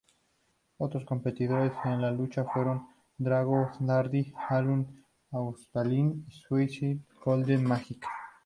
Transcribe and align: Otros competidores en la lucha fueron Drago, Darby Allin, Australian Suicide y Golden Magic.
Otros 0.77 1.05
competidores 1.05 1.73
en 1.85 2.01
la 2.01 2.09
lucha 2.09 2.43
fueron 2.43 2.87
Drago, 3.19 3.69
Darby 3.79 4.33
Allin, 4.49 5.05
Australian 5.29 6.25
Suicide 6.31 7.01
y 7.07 7.23
Golden 7.23 7.63
Magic. 7.63 8.03